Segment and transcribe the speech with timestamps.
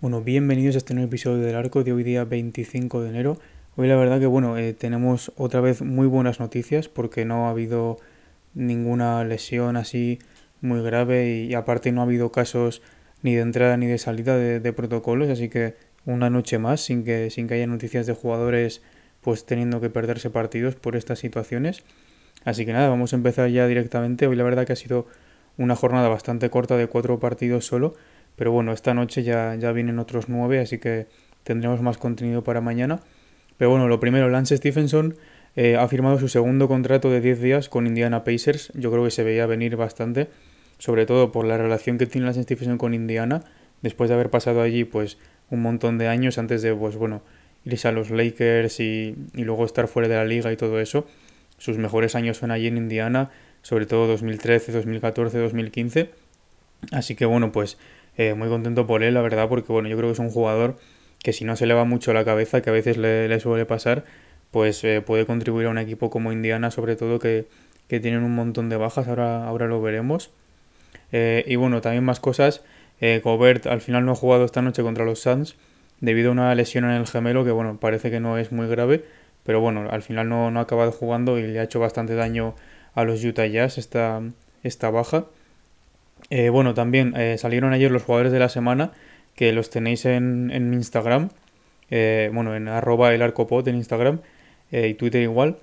[0.00, 3.38] Bueno, bienvenidos a este nuevo episodio del arco de hoy día 25 de enero.
[3.74, 7.50] Hoy la verdad que bueno, eh, tenemos otra vez muy buenas noticias porque no ha
[7.50, 7.98] habido
[8.54, 10.20] ninguna lesión así
[10.66, 12.82] muy grave y, aparte no ha habido casos
[13.22, 15.74] ni de entrada ni de salida de, protocolos, así que
[16.04, 18.82] una noche más sin que, sin que haya noticias de jugadores
[19.22, 21.82] pues teniendo que perderse partidos por estas situaciones.
[22.44, 24.26] Así que nada, vamos a empezar ya directamente.
[24.26, 25.06] Hoy la verdad que ha sido
[25.56, 27.94] una jornada bastante corta de cuatro partidos solo
[28.36, 31.06] pero bueno, esta noche ya, ya vienen otros nueve, así que
[31.42, 33.00] tendremos más contenido para mañana.
[33.56, 35.16] Pero bueno, lo primero, Lance Stephenson
[35.56, 38.70] eh, ha firmado su segundo contrato de 10 días con Indiana Pacers.
[38.74, 40.28] Yo creo que se veía venir bastante,
[40.78, 43.42] sobre todo por la relación que tiene Lance Stephenson con Indiana,
[43.82, 45.18] después de haber pasado allí pues
[45.50, 47.22] un montón de años antes de, pues bueno,
[47.64, 51.06] irse a los Lakers y, y luego estar fuera de la liga y todo eso.
[51.58, 53.30] Sus mejores años son allí en Indiana,
[53.62, 56.10] sobre todo 2013, 2014, 2015.
[56.92, 57.78] Así que bueno, pues
[58.16, 60.76] eh, muy contento por él, la verdad, porque bueno, yo creo que es un jugador
[61.22, 64.04] que si no se le va mucho la cabeza, que a veces le, suele pasar,
[64.50, 67.46] pues eh, puede contribuir a un equipo como Indiana, sobre todo que,
[67.88, 70.30] que tienen un montón de bajas, ahora, ahora lo veremos.
[71.12, 72.62] Eh, y bueno, también más cosas.
[73.22, 75.54] Gobert al final no ha jugado esta noche contra los Suns
[76.00, 79.04] debido a una lesión en el gemelo que bueno, parece que no es muy grave,
[79.44, 82.54] pero bueno, al final no, no ha acabado jugando y le ha hecho bastante daño
[82.94, 84.22] a los Utah Jazz esta,
[84.62, 85.26] esta baja.
[86.30, 88.92] Eh, bueno, también eh, salieron ayer los jugadores de la semana,
[89.34, 91.28] que los tenéis en, en Instagram,
[91.90, 94.20] eh, bueno, en arroba el arcopod en Instagram
[94.72, 95.58] y Twitter igual.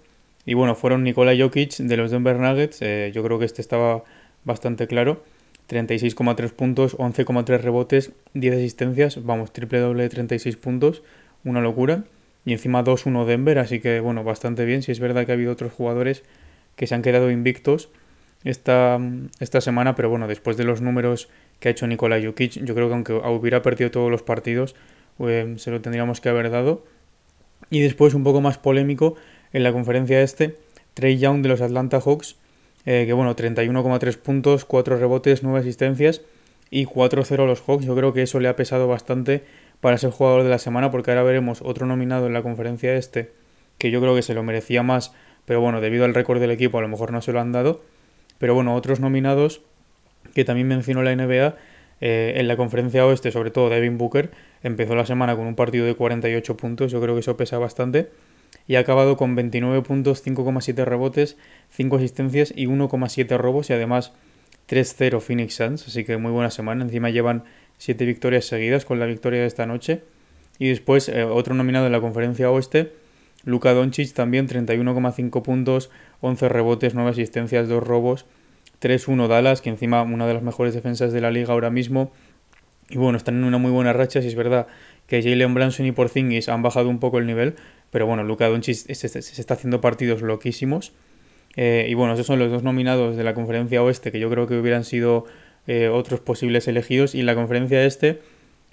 [0.45, 2.79] Y bueno, fueron Nikola Jokic de los Denver Nuggets,
[3.13, 4.03] yo creo que este estaba
[4.45, 5.23] bastante claro.
[5.69, 11.03] 36,3 puntos, 11,3 rebotes, 10 asistencias, vamos, triple doble de 36 puntos,
[11.43, 12.03] una locura.
[12.45, 14.81] Y encima 2-1 Denver, así que bueno, bastante bien.
[14.81, 16.23] Si es verdad que ha habido otros jugadores
[16.75, 17.89] que se han quedado invictos
[18.43, 18.99] esta,
[19.39, 21.29] esta semana, pero bueno, después de los números
[21.59, 24.75] que ha hecho Nikola Jokic, yo creo que aunque hubiera perdido todos los partidos,
[25.19, 26.83] eh, se lo tendríamos que haber dado.
[27.69, 29.15] Y después, un poco más polémico,
[29.53, 30.57] en la conferencia este,
[30.93, 32.35] Trey Young de los Atlanta Hawks,
[32.85, 36.21] eh, que bueno, 31,3 puntos, 4 rebotes, 9 asistencias
[36.69, 37.85] y 4-0 los Hawks.
[37.85, 39.43] Yo creo que eso le ha pesado bastante
[39.79, 43.31] para ser jugador de la semana, porque ahora veremos otro nominado en la conferencia este,
[43.77, 45.13] que yo creo que se lo merecía más,
[45.45, 47.81] pero bueno, debido al récord del equipo a lo mejor no se lo han dado.
[48.37, 49.61] Pero bueno, otros nominados
[50.33, 51.55] que también mencionó la NBA
[52.01, 54.31] eh, en la conferencia oeste, sobre todo Devin Booker,
[54.63, 58.09] empezó la semana con un partido de 48 puntos, yo creo que eso pesa bastante,
[58.67, 61.37] y ha acabado con 29 puntos, 5,7 rebotes,
[61.71, 64.13] 5 asistencias y 1,7 robos y además
[64.69, 67.43] 3-0 Phoenix Suns, así que muy buena semana, encima llevan
[67.77, 70.03] 7 victorias seguidas con la victoria de esta noche.
[70.59, 72.93] Y después eh, otro nominado en la conferencia oeste,
[73.43, 75.89] Luka Doncic también 31,5 puntos,
[76.21, 78.25] 11 rebotes, 9 asistencias, 2 robos,
[78.81, 82.11] 3-1 Dallas, que encima una de las mejores defensas de la liga ahora mismo.
[82.89, 84.67] Y bueno, están en una muy buena racha, si es verdad
[85.07, 87.55] que Jalen Branson y Porzingis han bajado un poco el nivel,
[87.91, 90.93] pero bueno, Luka Doncic se, está haciendo partidos loquísimos.
[91.55, 94.47] Eh, y bueno, esos son los dos nominados de la conferencia oeste, que yo creo
[94.47, 95.25] que hubieran sido
[95.67, 97.13] eh, otros posibles elegidos.
[97.13, 98.21] Y en la conferencia este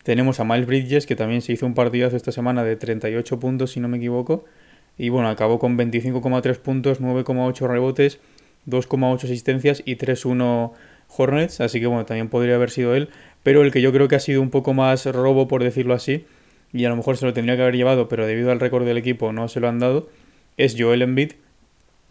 [0.03, 3.73] tenemos a Miles Bridges, que también se hizo un partidazo esta semana de 38 puntos,
[3.73, 4.45] si no me equivoco.
[4.97, 8.19] Y bueno, acabó con 25,3 puntos, 9,8 rebotes,
[8.67, 10.73] 2,8 asistencias y 3-1
[11.17, 11.61] Hornets.
[11.61, 13.09] Así que bueno, también podría haber sido él.
[13.43, 16.27] Pero el que yo creo que ha sido un poco más robo, por decirlo así,
[16.73, 18.99] y a lo mejor se lo tendría que haber llevado, pero debido al récord del
[18.99, 20.09] equipo no se lo han dado,
[20.57, 21.33] es Joel Embiid,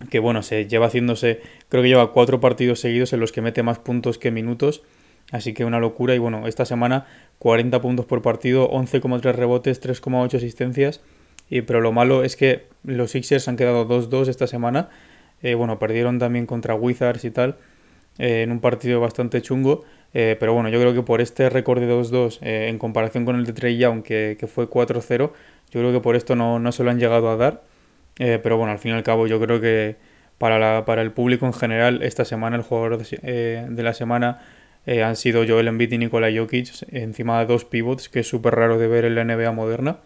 [0.09, 3.63] que bueno, se lleva haciéndose, creo que lleva cuatro partidos seguidos en los que mete
[3.63, 4.81] más puntos que minutos,
[5.31, 7.05] así que una locura, y bueno, esta semana
[7.37, 11.01] 40 puntos por partido, 11,3 rebotes, 3,8 asistencias,
[11.49, 14.89] y, pero lo malo es que los Sixers han quedado 2-2 esta semana.
[15.41, 17.57] Eh, bueno, perdieron también contra Wizards y tal,
[18.19, 19.83] eh, en un partido bastante chungo.
[20.13, 23.45] Eh, pero bueno, yo creo que por este récord de 2-2, en comparación con el
[23.45, 25.31] de Trey Young, que, que fue 4-0,
[25.71, 27.63] yo creo que por esto no, no, se lo han llegado a dar.
[28.17, 29.97] pero bueno, al fin y al cabo, yo creo que
[30.37, 34.39] para, la, para el público en general, esta semana el jugador de, de la semana
[34.87, 38.79] han sido Joel Embiid y Nikola Jokic, encima de dos pivots, que es súper raro
[38.79, 39.97] de ver en la NBA moderna.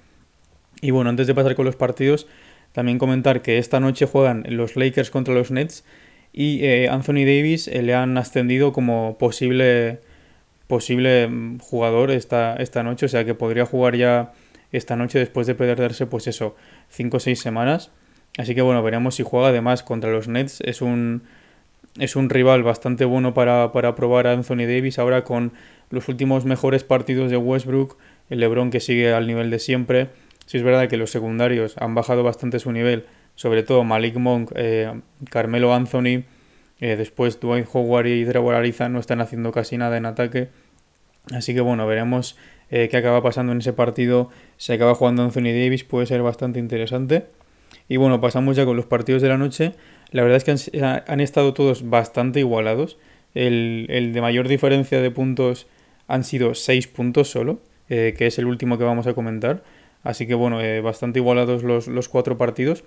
[0.81, 2.27] Y bueno, antes de pasar con los partidos,
[2.73, 5.85] también comentar que esta noche juegan los Lakers contra los Nets
[6.33, 9.99] y eh, Anthony Davis eh, le han ascendido como posible,
[10.67, 14.33] posible mm, jugador esta, esta noche, o sea que podría jugar ya
[14.71, 16.55] esta noche después de perderse pues eso,
[16.89, 17.91] 5 o 6 semanas.
[18.37, 20.59] Así que bueno, veremos si juega además contra los Nets.
[20.61, 21.21] Es un,
[21.99, 25.53] es un rival bastante bueno para, para probar a Anthony Davis ahora con
[25.91, 27.95] los últimos mejores partidos de Westbrook,
[28.31, 30.09] el LeBron que sigue al nivel de siempre.
[30.47, 34.51] Si es verdad que los secundarios han bajado bastante su nivel, sobre todo Malik Monk,
[34.55, 34.91] eh,
[35.29, 36.23] Carmelo Anthony,
[36.79, 40.49] eh, después Dwight Howard y Trevor Ariza no están haciendo casi nada en ataque.
[41.31, 42.37] Así que bueno, veremos
[42.69, 44.29] eh, qué acaba pasando en ese partido.
[44.57, 47.25] Se acaba jugando Anthony Davis, puede ser bastante interesante.
[47.89, 49.73] Y bueno, pasamos ya con los partidos de la noche.
[50.11, 52.97] La verdad es que han, estado todos bastante igualados.
[53.33, 55.67] El, el, de mayor diferencia de puntos
[56.07, 59.63] han sido 6 puntos solo, que es el último que vamos a comentar.
[60.03, 62.83] Así que bueno, bastante igualados los, los cuatro partidos.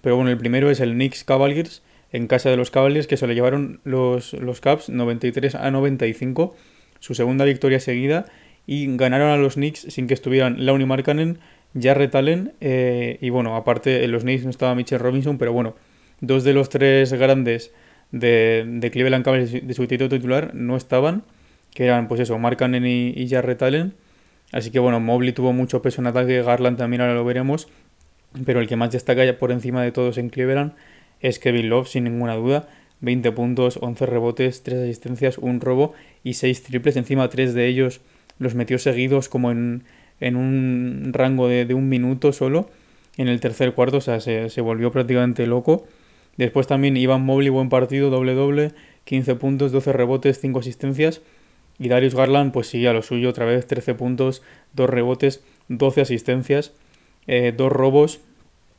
[0.00, 1.82] Pero bueno, el primero es el Knicks Cavaliers
[2.12, 6.56] en casa de los Cavaliers que se lo llevaron los, los Cavs 93 a 95,
[6.98, 8.26] su segunda victoria seguida
[8.66, 11.38] y ganaron a los Knicks sin que estuvieran Launi Markkanen,
[11.80, 15.76] Jarrett Allen eh, y bueno, aparte en los Knicks no estaba Mitchell Robinson, pero bueno,
[16.20, 17.72] dos de los tres grandes
[18.10, 21.22] de, de Cleveland Cavaliers de su título titular no estaban,
[21.74, 23.94] que eran pues eso, Markkanen y, y Jarrett Allen.
[24.52, 27.68] Así que bueno, Mobley tuvo mucho peso en ataque, Garland también ahora lo veremos
[28.44, 30.72] pero el que más destaca ya por encima de todos en Cleveland
[31.20, 32.68] es Kevin Love, sin ninguna duda.
[33.00, 36.96] 20 puntos, 11 rebotes, 3 asistencias, un robo y 6 triples.
[36.96, 38.00] Encima 3 de ellos
[38.38, 39.84] los metió seguidos como en,
[40.20, 42.70] en un rango de, de, un minuto solo
[43.16, 43.98] en el tercer cuarto.
[43.98, 45.86] O sea, se, se volvió prácticamente loco.
[46.36, 48.72] Después también Ivan Mobley, buen partido, doble-doble,
[49.04, 51.22] 15 puntos, 12 rebotes, 5 asistencias.
[51.78, 54.42] Y Darius Garland pues sigue a lo suyo otra vez, 13 puntos,
[54.74, 56.72] 2 rebotes, 12 asistencias
[57.30, 58.20] eh, dos robos.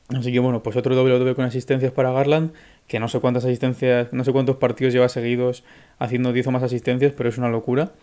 [0.10, 2.52] Así que bueno, pues otro doble doble con asistencias para Garland,
[2.86, 5.64] que no sé cuántas asistencias, no sé cuántos partidos lleva seguidos
[6.00, 7.94] haciendo 10 o más asistencias, pero es una locura.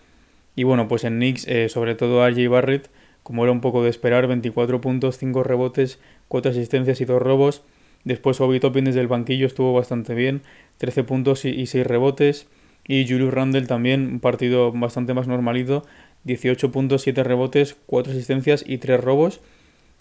[0.56, 2.88] Y bueno, pues en Knicks, eh, sobre todo RJ Barrett,
[3.22, 5.98] como era un poco de esperar, 24 puntos, 5 rebotes,
[6.28, 7.62] 4 asistencias y 2 robos.
[8.04, 10.40] Después Obi Toppin desde el banquillo estuvo bastante bien,
[10.78, 12.46] 13 puntos y, y 6 rebotes.
[12.86, 15.84] Y Julius Randle también, un partido bastante más normalito,
[16.24, 19.42] 18 puntos, 7 rebotes, 4 asistencias y 3 robos.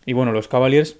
[0.07, 0.97] Y bueno, los Cavaliers,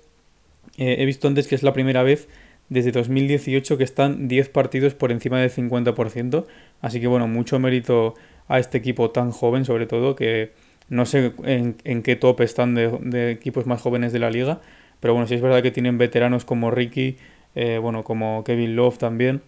[0.77, 2.27] eh, he visto antes que es la primera vez
[2.68, 6.45] desde 2018 que están 10 partidos por encima del 50%.
[6.81, 8.15] Así que bueno, mucho mérito
[8.50, 10.51] a este equipo tan joven, sobre todo, que
[10.89, 14.59] no sé en, qué top están de, equipos más jóvenes de la liga.
[15.00, 17.15] Pero bueno, sí es verdad que tienen veteranos como Ricky,
[17.56, 19.42] eh, bueno, como Kevin Love también.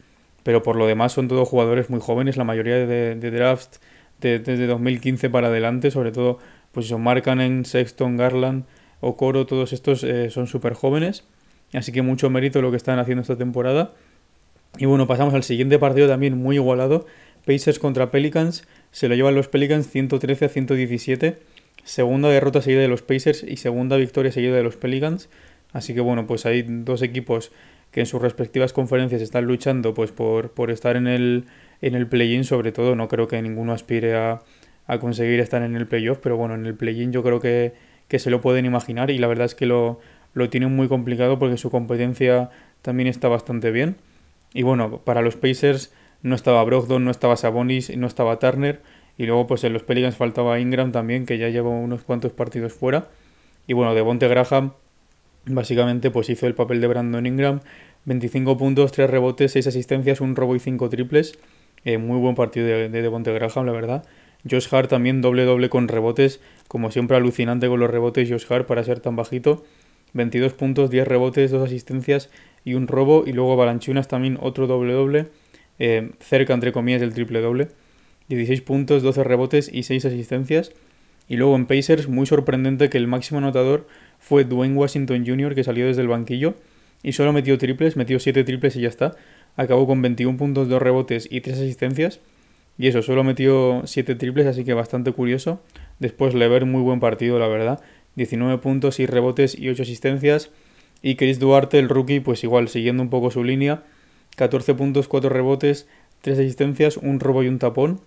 [0.44, 3.81] Pero por lo demás son todos jugadores muy jóvenes, la mayoría de, de drafts
[4.21, 6.39] desde 2015 para adelante, sobre todo
[6.71, 8.63] pues son Markkanen, Sexton, Garland,
[9.01, 11.24] Okoro, todos estos eh, son súper jóvenes.
[11.74, 13.94] Así que mucho mérito lo que están haciendo esta temporada.
[14.78, 17.06] Y bueno, pasamos al siguiente partido también muy igualado.
[17.46, 18.68] Pacers contra Pelicans.
[18.92, 21.38] Se lo llevan los Pelicans 113 a 117.
[21.84, 25.30] Segunda derrota seguida de los Pacers y segunda victoria seguida de los Pelicans.
[25.72, 27.51] Así que bueno, pues hay dos equipos
[27.92, 31.46] que en sus respectivas conferencias están luchando pues por, por estar en el,
[31.81, 32.96] en el play-in sobre todo.
[32.96, 34.42] No creo que ninguno aspire a,
[34.88, 37.74] a conseguir estar en el playoff, pero bueno, en el play-in yo creo que
[38.09, 40.00] que se lo pueden imaginar y la verdad es que lo,
[40.33, 42.50] lo tienen muy complicado porque su competencia
[42.81, 43.95] también está bastante bien.
[44.53, 48.81] Y bueno, para los Pacers no estaba Brogdon, no estaba Sabonis, no estaba Turner.
[49.17, 52.73] Y luego pues en los Pelicans faltaba Ingram también, que ya lleva unos cuantos partidos
[52.73, 53.09] fuera.
[53.67, 54.73] Y bueno, Devonte Graham
[55.45, 57.62] básicamente pues hizo el papel de Brandon Ingram.
[58.05, 61.38] 25 puntos, 3 rebotes, 6 asistencias, un robo y 5 triples.
[61.85, 64.05] Eh, muy buen partido de, de Devonte Graham, la verdad.
[64.50, 68.67] Josh Hart también doble doble con rebotes, como siempre alucinante con los rebotes Josh Hart
[68.67, 69.65] para ser tan bajito.
[70.13, 72.29] 22 puntos, 10 rebotes, 2 asistencias
[72.63, 73.24] y un robo.
[73.25, 75.27] Y luego Balanchunas también otro doble doble,
[75.77, 77.69] eh, cerca entre comillas del triple doble.
[78.29, 80.72] 16 puntos, 12 rebotes y 6 asistencias.
[81.27, 83.88] Y luego en Pacers, muy sorprendente que el máximo anotador
[84.19, 86.55] fue Dwayne Washington Jr., que salió desde el banquillo
[87.03, 89.15] y solo metió triples, metió 7 triples y ya está.
[89.55, 92.19] Acabó con 21 puntos, 2 rebotes y 3 asistencias.
[92.79, 95.62] Y eso, solo metió 7 triples, así que bastante curioso.
[96.00, 97.81] Después Lever, muy buen partido, la verdad.
[98.15, 100.50] 19 puntos, y rebotes y 8 asistencias.
[101.01, 103.83] Y Chris Duarte, el rookie, pues igual, siguiendo un poco su línea.
[104.38, 105.89] 14 puntos, 4 rebotes,
[106.21, 108.00] 3 asistencias, un robo y un tapón.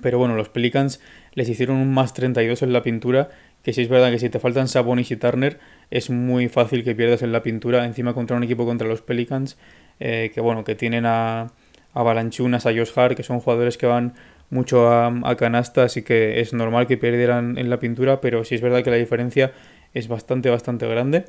[0.00, 1.00] Pero bueno, los Pelicans
[1.34, 3.30] les hicieron un más 32 en la pintura.
[3.62, 5.60] Que si es verdad que si te faltan Sabonis y Turner,
[5.92, 7.84] es muy fácil que pierdas en la pintura.
[7.84, 9.58] Encima contra un equipo contra los Pelicans,
[10.00, 11.52] eh, que bueno, que tienen a
[11.94, 14.14] a Balanchunas, a Josh Hart, que son jugadores que van
[14.50, 18.60] mucho a, canasta, así que es normal que perdieran en la pintura, pero sí es
[18.60, 19.52] verdad que la diferencia
[19.94, 21.24] es bastante, bastante grande.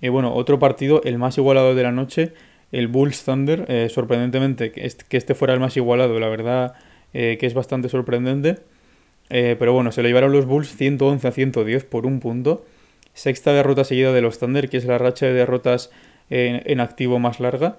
[0.00, 2.32] Y bueno, otro partido, el más igualado de la noche,
[2.72, 6.74] el Bulls Thunder, eh, sorprendentemente, que este, fuera el más igualado, la verdad
[7.14, 8.58] eh, que es bastante sorprendente.
[9.30, 12.64] Eh, pero bueno, se lo llevaron los Bulls 111 a 110 por un punto.
[13.14, 15.90] Sexta derrota seguida de los Thunder, que es la racha de derrotas
[16.30, 17.78] en activo más larga.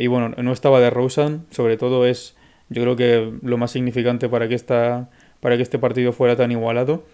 [0.00, 2.36] Y bueno, no estaba de Rosen, sobre todo es
[2.70, 5.08] yo creo que lo más significante para que, esta,
[5.40, 7.04] para que este partido fuera tan igualado.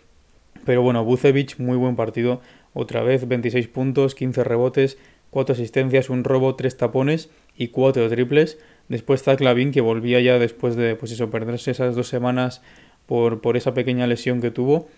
[0.64, 2.40] Pero bueno, Bucevic, muy buen partido.
[2.72, 4.98] Otra vez, 26 puntos, 15 rebotes,
[5.30, 8.58] 4 asistencias, un robo, 3 tapones y 4 triples.
[8.88, 12.60] Después está que volvía ya después de pues eso, perderse esas dos semanas
[13.06, 14.88] por, por esa pequeña lesión que tuvo.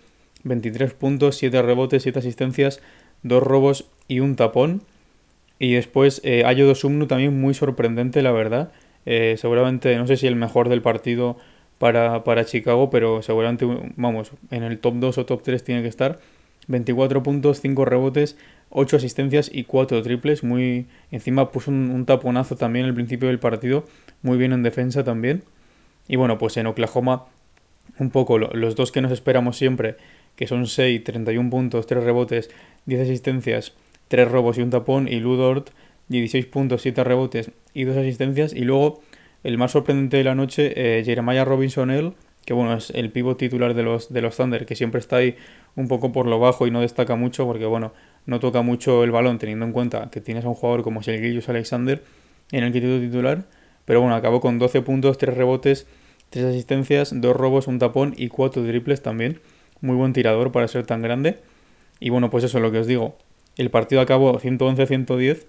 [0.43, 2.81] 23 puntos, 7 rebotes, 7 asistencias,
[3.23, 4.81] 2 robos y un tapón.
[5.59, 8.71] Y después eh, Ayo Dosumnu también muy sorprendente, la verdad.
[9.05, 11.37] Eh, seguramente, no sé si el mejor del partido
[11.77, 15.87] para, para Chicago, pero seguramente, vamos, en el top 2 o top 3 tiene que
[15.87, 16.19] estar.
[16.67, 18.37] 24 puntos, 5 rebotes,
[18.69, 20.43] 8 asistencias y 4 triples.
[20.43, 23.85] Muy encima puso un, taponazo también al principio del partido,
[24.21, 25.43] muy bien en defensa también.
[26.07, 27.25] Y bueno, pues en Oklahoma
[27.99, 29.95] un poco los dos que nos esperamos siempre,
[30.35, 32.49] que son 6, 31 puntos, 3 rebotes,
[32.85, 33.73] 10 asistencias,
[34.07, 35.69] 3 robos y un tapón, y Ludort
[36.09, 38.53] 16 puntos, 7 rebotes y 2 asistencias.
[38.53, 39.01] Y luego
[39.43, 42.13] el más sorprendente de la noche, eh, Jeremiah Robinson, él,
[42.45, 45.35] que bueno, es el pivot titular de los, de los Thunder, que siempre está ahí
[45.75, 47.93] un poco por lo bajo y no destaca mucho porque bueno,
[48.25, 51.49] no toca mucho el balón teniendo en cuenta que tienes a un jugador como Gillius
[51.49, 52.03] Alexander
[52.51, 53.45] en el quinto titular,
[53.85, 55.87] pero bueno, acabó con 12 puntos, 3 rebotes,
[56.29, 59.39] 3 asistencias, 2 robos, un tapón y 4 triples también.
[59.81, 61.39] Muy buen tirador para ser tan grande.
[61.99, 63.17] Y bueno, pues eso, lo que os digo.
[63.57, 65.45] El partido acabó 111-110,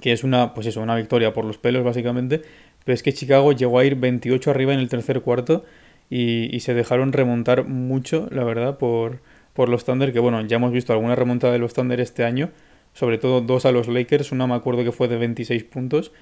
[0.00, 2.42] que es una, pues eso, una victoria por los pelos básicamente.
[2.84, 5.64] Pero es que Chicago llegó a ir 28 arriba en el tercer cuarto
[6.10, 9.20] y, y se dejaron remontar mucho, la verdad, por,
[9.54, 12.50] por los Thunder, que bueno, ya hemos visto alguna remontada de los Thunder este año,
[12.94, 16.12] sobre todo dos a los Lakers, una me acuerdo que fue de 26 puntos,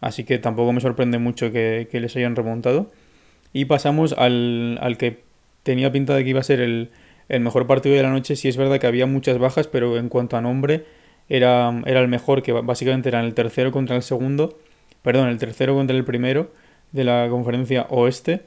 [0.00, 2.90] así que tampoco me sorprende mucho que, les hayan remontado.
[3.52, 5.18] Y pasamos al, al, que
[5.64, 6.90] tenía pinta de que iba a ser el,
[7.30, 10.08] el, mejor partido de la noche, si es verdad que había muchas bajas, pero en
[10.08, 10.84] cuanto a nombre
[11.28, 14.58] era, era el mejor, que básicamente era el tercero contra el segundo,
[15.02, 16.50] perdón, el tercero contra el primero
[16.92, 18.42] de la conferencia oeste,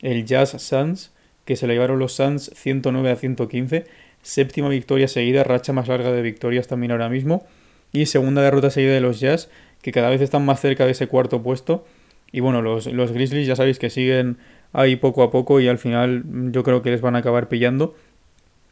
[0.00, 1.12] el Jazz Suns,
[1.44, 3.86] que se le llevaron los Suns 109 a 115.
[4.22, 7.46] Séptima victoria seguida, racha más larga de victorias también ahora mismo.
[7.92, 9.48] Y segunda derrota seguida de los Jazz,
[9.80, 11.86] que cada vez están más cerca de ese cuarto puesto.
[12.30, 14.36] Y bueno, los, los Grizzlies ya sabéis que siguen
[14.74, 17.94] ahí poco a poco y al final yo creo que les van a acabar pillando.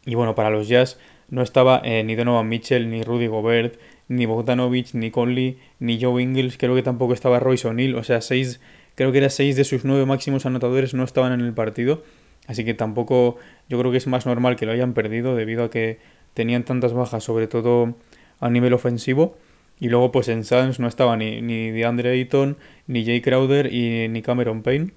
[0.07, 0.97] Y bueno, para los Jazz
[1.29, 6.23] no estaba eh, ni Donovan Mitchell, ni Rudy Gobert, ni Bogdanovich, ni Conley, ni Joe
[6.23, 8.61] Ingles, creo que tampoco estaba Royce O'Neill, o sea, seis,
[8.95, 12.03] creo que era seis de sus nueve máximos anotadores no estaban en el partido.
[12.47, 13.35] Así que tampoco,
[13.67, 15.99] yo creo que es más normal que lo hayan perdido debido a que
[16.33, 17.95] tenían tantas bajas, sobre todo
[18.39, 19.37] a nivel ofensivo.
[19.81, 22.55] Y luego pues en Suns no estaba ni, ni DeAndre Ayton,
[22.87, 24.93] ni Jay Crowder y ni Cameron Payne.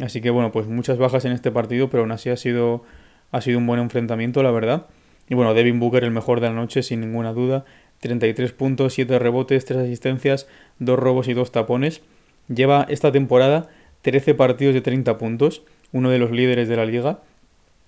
[0.00, 2.82] Así que bueno, pues muchas bajas en este partido, pero aún así ha sido,
[3.30, 4.86] ha sido un buen enfrentamiento, la verdad.
[5.28, 7.64] Y bueno, Devin Booker el mejor de la noche, sin ninguna duda.
[8.00, 12.02] 33 puntos, 7 rebotes, 3 asistencias, 2 robos y 2 tapones.
[12.48, 13.68] Lleva esta temporada
[14.02, 17.20] 13 partidos de 30 puntos uno de los líderes de la liga.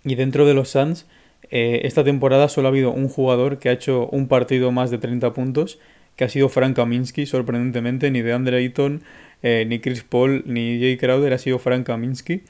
[0.05, 1.07] Y dentro de los Suns,
[1.51, 4.99] eh, esta temporada solo ha habido un jugador que ha hecho un partido más de
[4.99, 5.79] 30 puntos,
[6.17, 9.03] que ha sido Frank Kaminsky, sorprendentemente, ni de Andre Ayton,
[9.43, 12.43] eh, ni Chris Paul, ni Jay Crowder, ha sido Frank Kaminsky.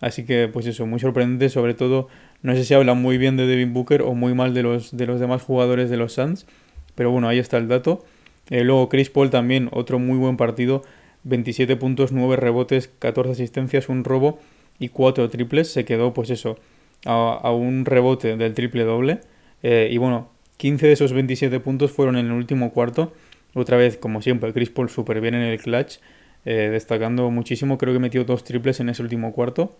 [0.00, 2.08] Así que, pues eso, muy sorprendente, sobre todo,
[2.42, 5.06] no sé si habla muy bien de Devin Booker o muy mal de los, de
[5.06, 6.46] los demás jugadores de los Suns,
[6.94, 8.04] pero bueno, ahí está el dato.
[8.50, 10.82] Eh, luego Chris Paul también, otro muy buen partido,
[11.24, 14.38] 27 puntos, 9 rebotes, 14 asistencias, un robo
[14.78, 16.58] y cuatro triples, se quedó pues eso,
[17.04, 19.20] a, un rebote del triple doble.
[19.62, 23.12] Eh, y bueno, 15 de esos 27 puntos fueron en el último cuarto.
[23.54, 25.98] Otra vez, como siempre, Chris Paul súper bien en el clutch,
[26.44, 27.78] eh, destacando muchísimo.
[27.78, 29.76] Creo que metió dos triples en ese último cuarto.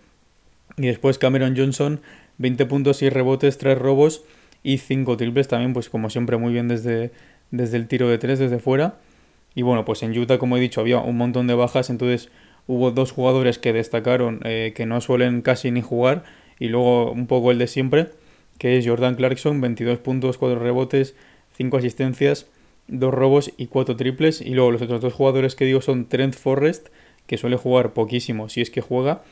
[0.76, 2.00] Y después Cameron Johnson,
[2.38, 4.24] 20 puntos, y rebotes, 3 robos
[4.62, 5.48] y 5 triples.
[5.48, 7.10] También, pues como siempre, muy bien desde,
[7.50, 8.98] desde el tiro de 3, desde fuera.
[9.54, 12.30] Y bueno, pues en Utah, como he dicho, había un montón de bajas, entonces
[12.66, 16.22] hubo dos jugadores que destacaron eh, que no suelen casi ni jugar
[16.58, 18.08] y luego un poco el de siempre,
[18.58, 21.14] que es Jordan Clarkson, 22 puntos, 4 rebotes,
[21.56, 22.46] 5 asistencias,
[22.88, 24.40] 2 robos y 4 triples.
[24.40, 26.88] Y luego los otros dos jugadores que digo son Trent Forrest,
[27.26, 29.22] que suele jugar poquísimo si es que juega,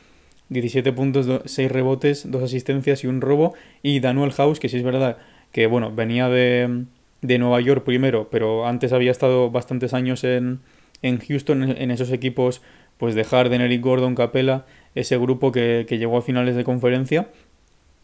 [0.49, 3.53] 17 puntos, 6 rebotes, 2 asistencias y un robo.
[3.81, 5.17] Y Daniel House, que sí es verdad
[5.51, 6.85] que bueno, venía de,
[7.21, 10.59] de Nueva York primero, pero antes había estado bastantes años en,
[11.01, 12.61] en Houston, en esos equipos
[12.97, 17.29] pues de Harden, Eric Gordon, Capela, ese grupo que, llegó a finales de conferencia.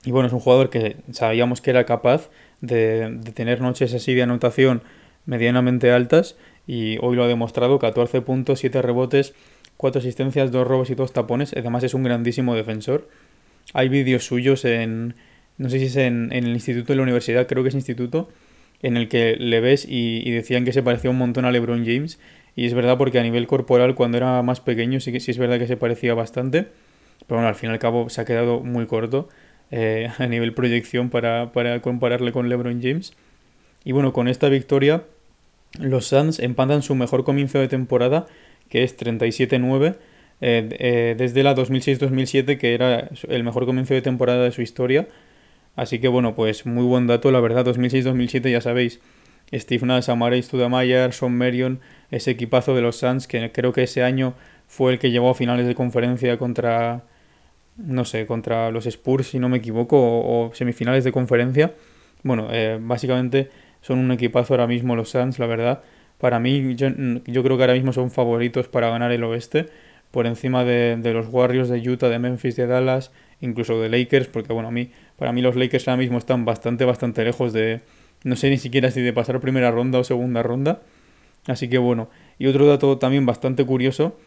[0.05, 2.29] Y bueno, es un jugador que sabíamos que era capaz
[2.62, 4.83] de, tener noches así de anotación
[5.25, 6.35] medianamente altas
[6.67, 9.33] y hoy lo ha demostrado, 14 puntos, 7 rebotes,
[9.77, 11.53] 4 asistencias, 2 robos y 2 tapones.
[11.53, 13.07] Además es un grandísimo defensor.
[13.73, 15.15] Hay vídeos suyos en,
[15.57, 18.29] no sé si es en, el instituto de la universidad, creo que es instituto,
[18.81, 22.19] en el que le ves y, decían que se parecía un montón a LeBron James
[22.55, 25.37] Y es verdad porque a nivel corporal, cuando era más pequeño, sí que sí es
[25.37, 26.67] verdad que se parecía bastante.
[27.27, 29.29] Pero bueno, al fin y al cabo se ha quedado muy corto
[29.71, 33.13] eh, a nivel proyección para, para compararle con LeBron James.
[33.85, 35.03] Y bueno, con esta victoria,
[35.79, 38.27] los Suns empatan su mejor comienzo de temporada,
[38.73, 39.97] que es 37-9,
[40.41, 45.07] eh, eh, desde la 2006-2007, que era el mejor comienzo de temporada de su historia.
[45.75, 48.99] Así que bueno, pues muy buen dato, la verdad, 2006-2007 ya sabéis,
[49.53, 54.01] Steve Nash, Amarey Studamayer, Sean Marion, ese equipazo de los Suns, que creo que ese
[54.01, 54.33] año
[54.65, 57.03] fue el que llegó a finales de conferencia contra,
[57.77, 61.75] no sé, contra los Spurs, si no me equivoco, o, semifinales de conferencia.
[62.23, 63.51] Bueno, eh, básicamente
[63.81, 65.83] son un equipazo ahora mismo los Suns, la verdad.
[66.17, 66.93] Para mí, yo,
[67.43, 69.67] creo que ahora mismo son favoritos para ganar el oeste,
[70.12, 74.53] por encima de, los Warriors de Utah, de Memphis, de Dallas, incluso de Lakers, porque
[74.53, 77.82] bueno, a mí, para mí los Lakers ahora mismo están bastante, bastante lejos de,
[78.24, 80.82] no sé ni siquiera si de pasar primera ronda o segunda ronda.
[81.48, 84.17] Así que bueno, y otro dato también bastante curioso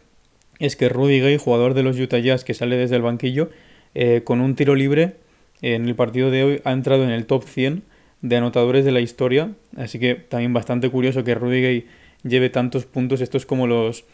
[0.59, 3.49] es que Rudy Gay, jugador de los Utah Jazz que sale desde el banquillo,
[3.95, 5.15] eh, con un tiro libre
[5.61, 7.83] en el partido de hoy ha entrado en el top 100
[8.21, 9.51] de anotadores de la historia.
[9.75, 11.85] Así que también bastante curioso que Rudy Gay
[12.23, 13.21] lleve tantos puntos.
[13.21, 14.05] Esto es como los,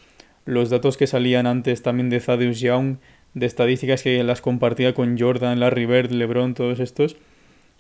[0.46, 2.98] los datos que salían antes también de Thaddeus Young,
[3.34, 7.16] de estadísticas que las compartía con Jordan, Larry Bird, LeBron, todos estos.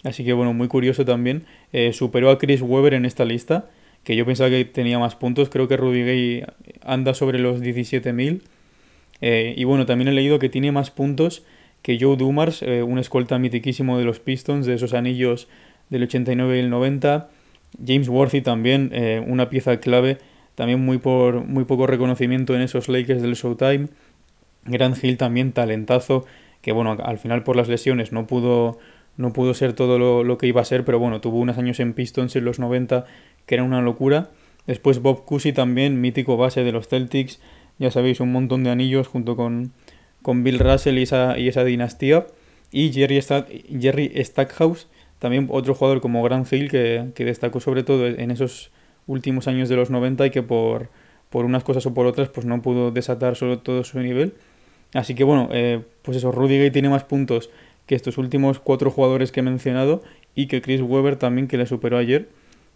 [0.03, 1.45] Así que bueno, muy curioso también.
[1.71, 3.69] Eh, superó a Chris Webber en esta lista,
[4.03, 5.49] que yo pensaba que tenía más puntos.
[5.49, 6.45] Creo que Rudy Gay
[6.81, 8.41] anda sobre los 17.000.
[9.21, 11.43] Eh, y bueno, también he leído que tiene más puntos
[11.81, 15.47] que Joe Dumars, eh, un escolta mitiquísimo de los Pistons, de esos anillos
[15.93, 17.29] del 89 y el 90.
[17.85, 20.17] James Worthy también, eh, una pieza clave,
[20.55, 23.87] también muy, por, muy poco reconocimiento en esos Lakers del Showtime.
[24.65, 26.25] Grant Hill también, talentazo,
[26.61, 28.79] que bueno, al final por las lesiones no pudo,
[29.17, 31.79] no pudo ser todo lo, lo, que iba a ser, pero bueno, tuvo unos años
[31.79, 33.05] en Pistons en los 90
[33.45, 34.29] que era una locura.
[34.67, 37.41] Después Bob Cousy también, mítico base de los Celtics,
[37.79, 39.73] ya sabéis, un montón de anillos junto con,
[40.21, 42.25] con Bill Russell y esa, y esa dinastía.
[42.71, 43.21] Y Jerry,
[43.79, 44.87] Jerry Stackhouse,
[45.23, 48.71] también otro jugador como Grant Hill que, destacó sobre todo en esos
[49.07, 50.89] últimos años de los 90 y que por,
[51.31, 54.33] unas cosas o por otras pues no pudo desatar solo todo su nivel.
[54.93, 57.51] Así que bueno, eh, pues eso, Rudy Gay tiene más puntos
[57.85, 60.03] que estos últimos cuatro jugadores que he mencionado
[60.35, 62.27] y que Chris Webber también que le superó ayer.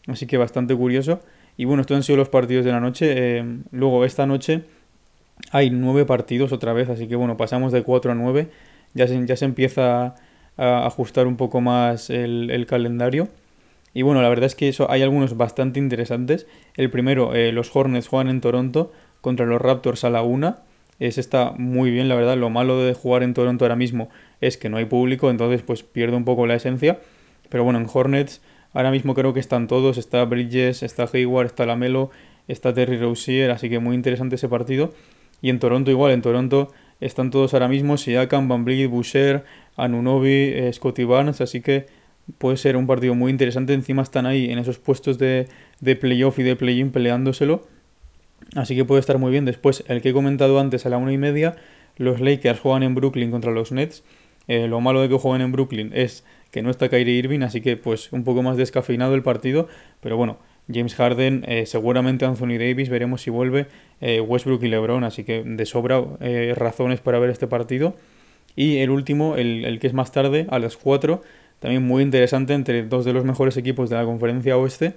[0.07, 1.19] Así que bastante curioso.
[1.57, 3.13] Y bueno, estos han sido los partidos de la noche.
[3.13, 4.61] Eh, luego esta noche
[5.51, 8.47] hay nueve partidos otra vez, así que bueno, pasamos de 4 a 9.
[8.93, 10.15] Ya se, ya se empieza
[10.57, 13.29] ajustar un poco más el, calendario.
[13.93, 16.47] Y bueno, la verdad es que eso, hay algunos bastante interesantes.
[16.75, 18.91] El primero, eh, los Hornets juegan en Toronto
[19.21, 20.57] contra los Raptors a la una.
[20.99, 22.37] Es está muy bien, la verdad.
[22.37, 24.09] Lo malo de jugar en Toronto ahora mismo
[24.41, 26.99] es que no hay público, entonces pues pierde un poco la esencia.
[27.49, 28.41] Pero bueno, en Hornets
[28.73, 29.97] ahora mismo creo que están todos.
[29.97, 32.11] Está Bridges, está Hayward, está Lamelo,
[32.47, 34.93] está Terry Rozier, así que muy interesante ese partido.
[35.41, 39.45] Y en Toronto igual, en Toronto están todos ahora mismo, Siakam, Van Vliet, Boucher,
[39.77, 41.85] Anunobi, eh, Scotty Barnes, así que
[42.39, 43.73] puede ser un partido muy interesante.
[43.73, 45.47] Encima están ahí en esos puestos de,
[45.79, 47.65] de playoff y de play-in peleándoselo.
[48.55, 49.45] Así que puede estar muy bien.
[49.45, 51.55] Después, el que he comentado antes a la una y media,
[51.95, 54.03] los Lakers juegan en Brooklyn contra los Nets.
[54.47, 57.61] Eh, lo malo de que jueguen en Brooklyn es que no está Kyrie Irving, así
[57.61, 59.67] que pues un poco más descafeinado el partido.
[60.01, 60.37] Pero bueno,
[60.73, 63.67] James Harden, eh, seguramente Anthony Davis, veremos si vuelve
[64.01, 66.03] Westbrook y LeBron, así que de sobra
[66.55, 67.95] razones para ver este partido.
[68.57, 71.21] Y el último, el, que es más tarde, a las 4,
[71.59, 74.95] también muy interesante entre dos de los mejores equipos de la conferencia oeste,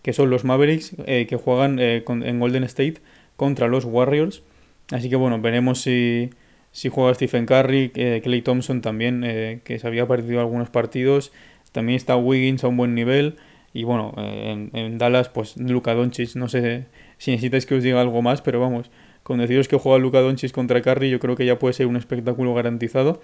[0.00, 3.02] que son los Mavericks, eh, que juegan eh, en Golden State
[3.36, 4.42] contra los Warriors.
[4.90, 6.30] Así que bueno, veremos si,
[6.72, 11.30] si juega Stephen Curry, eh, Clay Thompson también, que se había perdido algunos partidos.
[11.72, 13.36] También está Wiggins a un buen nivel.
[13.74, 16.86] Y bueno, en, en, Dallas, pues Luka Doncic, no sé
[17.18, 18.90] si necesitáis que os diga algo más, pero vamos,
[19.24, 21.96] con deciros que juega Luka Doncic contra Curry, yo creo que ya puede ser un
[21.96, 23.20] espectáculo garantizado.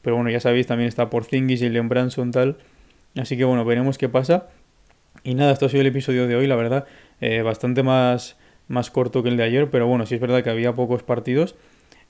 [0.00, 2.56] Pero bueno, ya sabéis, también está por Zingis y Leon Branson tal.
[3.16, 4.48] Así que bueno, veremos qué pasa.
[5.22, 6.86] Y nada, esto ha sido el episodio de hoy, la verdad.
[7.20, 8.36] Eh, bastante más,
[8.66, 11.54] más corto que el de ayer, pero bueno, sí es verdad que había pocos partidos.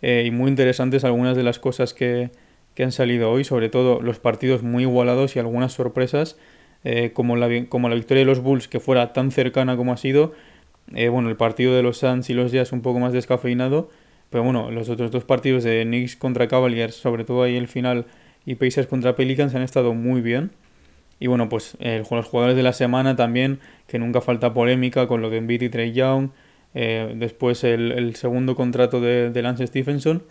[0.00, 2.30] Eh, y muy interesantes algunas de las cosas que,
[2.74, 6.38] que, han salido hoy, sobre todo los partidos muy igualados y algunas sorpresas,
[6.84, 9.96] eh, como, la, como la victoria de los Bulls, que fuera tan cercana como ha
[9.96, 10.32] sido,
[10.94, 13.90] eh, bueno, el partido de los Suns y los Jazz un poco más descafeinado,
[14.30, 18.06] pero bueno, los otros dos partidos de Knicks contra Cavaliers, sobre todo ahí el final,
[18.44, 20.50] y Pacers contra Pelicans han estado muy bien.
[21.20, 25.22] Y bueno, pues eh, los jugadores de la semana también, que nunca falta polémica con
[25.22, 26.30] lo de Embiid y Trey Young.
[26.74, 30.24] Eh, después el, segundo contrato de, de, Lance Stephenson.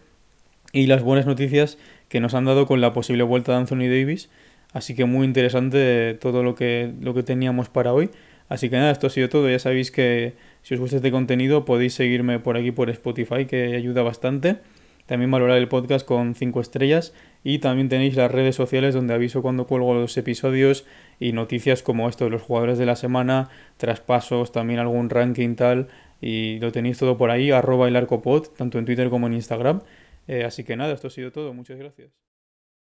[0.73, 1.77] Y las buenas noticias
[2.09, 4.29] que nos han dado con la posible vuelta de Anthony Davis.
[4.73, 8.09] Así que muy interesante todo lo que, lo que teníamos para hoy.
[8.51, 9.49] Así que nada, esto ha sido todo.
[9.49, 13.77] Ya sabéis que si os gusta este contenido podéis seguirme por aquí por Spotify, que
[13.77, 14.57] ayuda bastante.
[15.05, 17.13] También valorar el podcast con 5 estrellas
[17.45, 20.85] y también tenéis las redes sociales donde aviso cuando cuelgo los episodios
[21.17, 25.87] y noticias como esto de los jugadores de la semana, traspasos, también algún ranking tal
[26.19, 29.79] y lo tenéis todo por ahí, arroba el arcopod, tanto en Twitter como en Instagram.
[30.27, 31.53] Eh, así que nada, esto ha sido todo.
[31.53, 32.30] Muchas gracias.